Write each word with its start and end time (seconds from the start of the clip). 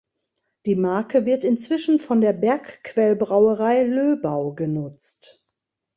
Die 0.65 0.73
Marke 0.75 1.27
wird 1.27 1.43
inzwischen 1.43 1.99
von 1.99 2.21
der 2.21 2.33
Bergquell-Brauerei 2.33 3.83
Löbau 3.83 4.51
genutzt. 4.53 5.43